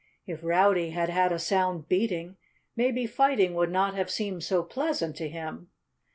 [0.25, 2.37] If Rowdy had had a sound beating,
[2.75, 5.69] maybe fighting would not have seemed so pleasant to him.